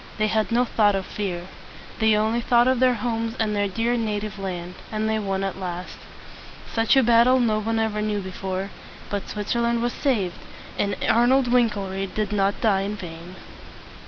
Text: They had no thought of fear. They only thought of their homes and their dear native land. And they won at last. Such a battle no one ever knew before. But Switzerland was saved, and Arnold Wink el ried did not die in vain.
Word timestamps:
They 0.17 0.25
had 0.25 0.51
no 0.51 0.65
thought 0.65 0.95
of 0.95 1.05
fear. 1.05 1.45
They 1.99 2.15
only 2.15 2.41
thought 2.41 2.67
of 2.67 2.79
their 2.79 2.95
homes 2.95 3.35
and 3.39 3.55
their 3.55 3.67
dear 3.67 3.95
native 3.95 4.39
land. 4.39 4.73
And 4.91 5.07
they 5.07 5.19
won 5.19 5.43
at 5.43 5.59
last. 5.59 5.99
Such 6.73 6.97
a 6.97 7.03
battle 7.03 7.39
no 7.39 7.59
one 7.59 7.77
ever 7.77 8.01
knew 8.01 8.19
before. 8.19 8.71
But 9.11 9.29
Switzerland 9.29 9.79
was 9.83 9.93
saved, 9.93 10.39
and 10.75 10.95
Arnold 11.07 11.51
Wink 11.53 11.77
el 11.77 11.87
ried 11.89 12.15
did 12.15 12.31
not 12.31 12.59
die 12.61 12.81
in 12.81 12.95
vain. 12.95 13.35